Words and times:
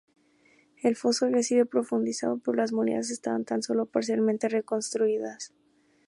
El 0.81 0.95
foso 0.95 1.27
había 1.27 1.43
sido 1.43 1.67
profundizado 1.67 2.39
pero 2.39 2.57
las 2.57 2.71
murallas 2.73 3.11
estaban 3.11 3.45
tan 3.45 3.61
solo 3.61 3.85
parcialmente 3.85 4.49
reconstruidas. 4.49 5.53